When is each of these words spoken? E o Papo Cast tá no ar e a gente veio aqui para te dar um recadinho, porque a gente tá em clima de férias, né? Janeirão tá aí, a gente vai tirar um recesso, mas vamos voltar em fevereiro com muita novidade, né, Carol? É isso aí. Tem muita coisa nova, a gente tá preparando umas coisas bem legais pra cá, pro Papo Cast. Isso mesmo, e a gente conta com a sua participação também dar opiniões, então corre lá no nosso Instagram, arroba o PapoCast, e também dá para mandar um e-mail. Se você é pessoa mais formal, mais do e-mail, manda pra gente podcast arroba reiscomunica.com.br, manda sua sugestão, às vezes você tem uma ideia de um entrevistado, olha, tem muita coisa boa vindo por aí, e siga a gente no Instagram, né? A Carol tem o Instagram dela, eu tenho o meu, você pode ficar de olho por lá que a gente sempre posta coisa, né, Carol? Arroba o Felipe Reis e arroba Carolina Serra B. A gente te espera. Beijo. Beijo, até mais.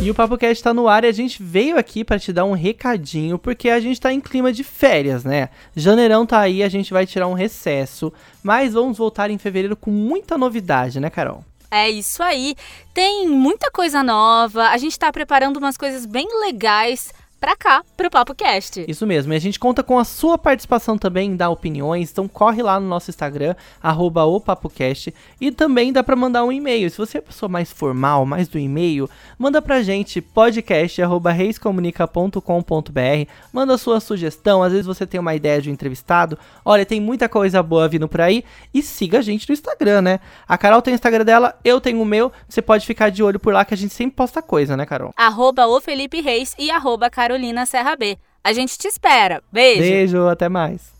E 0.00 0.10
o 0.10 0.14
Papo 0.14 0.38
Cast 0.38 0.62
tá 0.62 0.72
no 0.72 0.86
ar 0.86 1.02
e 1.02 1.08
a 1.08 1.12
gente 1.12 1.42
veio 1.42 1.76
aqui 1.76 2.04
para 2.04 2.20
te 2.20 2.32
dar 2.32 2.44
um 2.44 2.52
recadinho, 2.52 3.36
porque 3.36 3.68
a 3.68 3.80
gente 3.80 4.00
tá 4.00 4.12
em 4.12 4.20
clima 4.20 4.52
de 4.52 4.62
férias, 4.62 5.24
né? 5.24 5.48
Janeirão 5.74 6.24
tá 6.24 6.38
aí, 6.38 6.62
a 6.62 6.68
gente 6.68 6.92
vai 6.92 7.04
tirar 7.04 7.26
um 7.26 7.34
recesso, 7.34 8.12
mas 8.40 8.74
vamos 8.74 8.96
voltar 8.96 9.28
em 9.28 9.38
fevereiro 9.38 9.76
com 9.76 9.90
muita 9.90 10.38
novidade, 10.38 11.00
né, 11.00 11.10
Carol? 11.10 11.44
É 11.68 11.90
isso 11.90 12.22
aí. 12.22 12.54
Tem 12.94 13.26
muita 13.28 13.72
coisa 13.72 14.02
nova, 14.02 14.68
a 14.68 14.78
gente 14.78 14.96
tá 14.96 15.12
preparando 15.12 15.56
umas 15.56 15.76
coisas 15.76 16.06
bem 16.06 16.28
legais 16.42 17.12
pra 17.40 17.56
cá, 17.56 17.82
pro 17.96 18.10
Papo 18.10 18.34
Cast. 18.34 18.84
Isso 18.88 19.06
mesmo, 19.06 19.32
e 19.32 19.36
a 19.36 19.40
gente 19.40 19.58
conta 19.58 19.82
com 19.82 19.98
a 19.98 20.04
sua 20.04 20.36
participação 20.36 20.98
também 20.98 21.36
dar 21.36 21.50
opiniões, 21.50 22.10
então 22.10 22.26
corre 22.26 22.62
lá 22.62 22.80
no 22.80 22.86
nosso 22.86 23.10
Instagram, 23.10 23.54
arroba 23.82 24.24
o 24.24 24.40
PapoCast, 24.40 25.14
e 25.40 25.50
também 25.50 25.92
dá 25.92 26.02
para 26.02 26.16
mandar 26.16 26.44
um 26.44 26.52
e-mail. 26.52 26.90
Se 26.90 26.98
você 26.98 27.18
é 27.18 27.20
pessoa 27.20 27.48
mais 27.48 27.72
formal, 27.72 28.26
mais 28.26 28.48
do 28.48 28.58
e-mail, 28.58 29.08
manda 29.38 29.62
pra 29.62 29.82
gente 29.82 30.20
podcast 30.20 31.00
arroba 31.00 31.30
reiscomunica.com.br, 31.30 33.30
manda 33.52 33.78
sua 33.78 34.00
sugestão, 34.00 34.62
às 34.62 34.72
vezes 34.72 34.86
você 34.86 35.06
tem 35.06 35.20
uma 35.20 35.34
ideia 35.34 35.62
de 35.62 35.70
um 35.70 35.72
entrevistado, 35.72 36.38
olha, 36.64 36.84
tem 36.84 37.00
muita 37.00 37.28
coisa 37.28 37.62
boa 37.62 37.88
vindo 37.88 38.08
por 38.08 38.20
aí, 38.20 38.44
e 38.74 38.82
siga 38.82 39.18
a 39.18 39.22
gente 39.22 39.48
no 39.48 39.52
Instagram, 39.52 40.02
né? 40.02 40.20
A 40.46 40.58
Carol 40.58 40.82
tem 40.82 40.94
o 40.94 40.96
Instagram 40.96 41.24
dela, 41.24 41.58
eu 41.64 41.80
tenho 41.80 42.02
o 42.02 42.06
meu, 42.06 42.32
você 42.48 42.60
pode 42.60 42.86
ficar 42.86 43.10
de 43.10 43.22
olho 43.22 43.38
por 43.38 43.52
lá 43.52 43.64
que 43.64 43.74
a 43.74 43.76
gente 43.76 43.94
sempre 43.94 44.16
posta 44.16 44.42
coisa, 44.42 44.76
né, 44.76 44.84
Carol? 44.84 45.12
Arroba 45.16 45.66
o 45.66 45.80
Felipe 45.80 46.20
Reis 46.20 46.54
e 46.58 46.70
arroba 46.70 47.10
Carolina 47.28 47.66
Serra 47.66 47.94
B. 47.94 48.16
A 48.42 48.54
gente 48.54 48.78
te 48.78 48.88
espera. 48.88 49.42
Beijo. 49.52 49.80
Beijo, 49.80 50.26
até 50.28 50.48
mais. 50.48 50.97